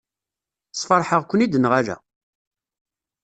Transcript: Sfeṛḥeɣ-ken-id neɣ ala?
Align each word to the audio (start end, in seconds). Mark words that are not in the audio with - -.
Sfeṛḥeɣ-ken-id 0.73 1.53
neɣ 1.57 1.71
ala? 1.79 1.95